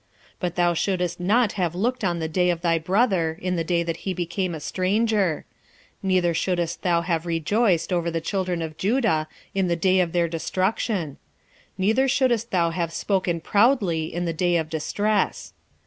[0.01, 0.07] 1:12
[0.39, 3.83] But thou shouldest not have looked on the day of thy brother in the day
[3.83, 5.45] that he became a stranger;
[6.01, 10.27] neither shouldest thou have rejoiced over the children of Judah in the day of their
[10.27, 11.17] destruction;
[11.77, 15.53] neither shouldest thou have spoken proudly in the day of distress.